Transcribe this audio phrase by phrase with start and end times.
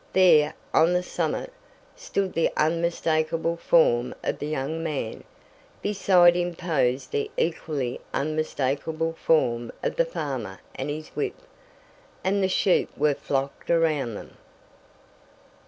[0.13, 1.53] There, on the summit,
[1.95, 5.23] stood the unmistakable form of the young man.
[5.83, 11.35] Beside him posed the equally unmistakable form of the farmer and his whip.
[12.23, 14.37] And the sheep were flocked around them!